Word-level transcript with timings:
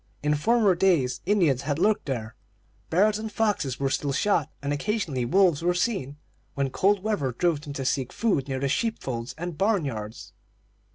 In 0.23 0.33
former 0.33 0.73
days 0.73 1.21
Indians 1.27 1.61
had 1.61 1.77
lurked 1.77 2.07
there; 2.07 2.33
bears 2.89 3.19
and 3.19 3.31
foxes 3.31 3.79
were 3.79 3.91
still 3.91 4.11
shot, 4.13 4.49
and 4.59 4.73
occasionally 4.73 5.25
wolves 5.25 5.61
were 5.61 5.75
seen, 5.75 6.17
when 6.55 6.71
cold 6.71 7.03
weather 7.03 7.31
drove 7.33 7.61
them 7.61 7.73
to 7.73 7.85
seek 7.85 8.11
food 8.11 8.47
near 8.47 8.59
the 8.59 8.67
sheep 8.67 8.99
folds 9.03 9.35
and 9.37 9.59
barn 9.59 9.85
yards. 9.85 10.33